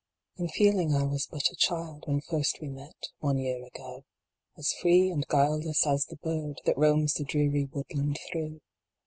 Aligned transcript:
T 0.35 0.41
N 0.41 0.47
feeling 0.49 0.95
I 0.95 1.03
was 1.03 1.27
but 1.29 1.47
a 1.51 1.55
child, 1.55 2.05
When 2.07 2.21
first 2.21 2.57
we 2.59 2.69
met 2.69 3.09
one 3.19 3.37
year 3.37 3.63
ago, 3.63 4.03
As 4.57 4.73
free 4.81 5.11
and 5.11 5.27
guileless 5.27 5.85
as 5.85 6.07
the 6.07 6.15
bird, 6.15 6.59
That 6.65 6.75
roams 6.75 7.13
the 7.13 7.23
dreary 7.23 7.65
woodland 7.71 8.17
through. 8.31 8.61